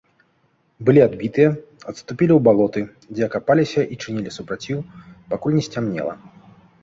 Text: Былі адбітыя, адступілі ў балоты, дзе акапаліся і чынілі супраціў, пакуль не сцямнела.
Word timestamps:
Былі 0.85 1.01
адбітыя, 1.07 1.49
адступілі 1.91 2.33
ў 2.37 2.45
балоты, 2.47 2.81
дзе 3.13 3.23
акапаліся 3.29 3.81
і 3.95 3.99
чынілі 4.05 4.33
супраціў, 4.37 4.77
пакуль 5.35 5.55
не 5.59 5.63
сцямнела. 5.69 6.13